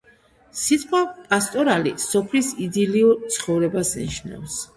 [0.59, 1.01] სიტყვა
[1.33, 4.59] პასტორალი სოფლის იდილიურ ცხოვრებას ნიშნავს.